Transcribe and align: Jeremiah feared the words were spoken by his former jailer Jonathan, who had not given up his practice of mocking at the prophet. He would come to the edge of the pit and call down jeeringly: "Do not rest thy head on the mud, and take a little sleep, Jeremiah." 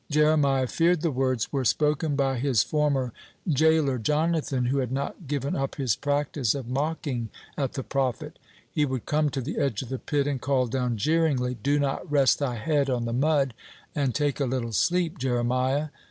Jeremiah 0.09 0.65
feared 0.65 1.01
the 1.01 1.11
words 1.11 1.53
were 1.53 1.63
spoken 1.63 2.15
by 2.15 2.39
his 2.39 2.63
former 2.63 3.13
jailer 3.47 3.99
Jonathan, 3.99 4.65
who 4.65 4.79
had 4.79 4.91
not 4.91 5.27
given 5.27 5.55
up 5.55 5.75
his 5.75 5.95
practice 5.95 6.55
of 6.55 6.67
mocking 6.67 7.29
at 7.55 7.73
the 7.73 7.83
prophet. 7.83 8.39
He 8.67 8.83
would 8.83 9.05
come 9.05 9.29
to 9.29 9.41
the 9.41 9.59
edge 9.59 9.83
of 9.83 9.89
the 9.89 9.99
pit 9.99 10.25
and 10.25 10.41
call 10.41 10.65
down 10.65 10.97
jeeringly: 10.97 11.53
"Do 11.53 11.77
not 11.77 12.11
rest 12.11 12.39
thy 12.39 12.55
head 12.55 12.89
on 12.89 13.05
the 13.05 13.13
mud, 13.13 13.53
and 13.93 14.15
take 14.15 14.39
a 14.39 14.45
little 14.45 14.73
sleep, 14.73 15.19
Jeremiah." 15.19 15.89